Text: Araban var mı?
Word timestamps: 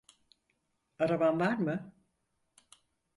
Araban 0.99 1.39
var 1.39 1.59
mı? 1.59 1.93